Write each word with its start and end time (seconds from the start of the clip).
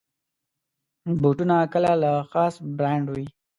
بوټونه 1.21 1.57
کله 1.73 1.91
له 2.03 2.11
خاص 2.31 2.53
برانډ 2.77 3.05
وي. 3.15 3.27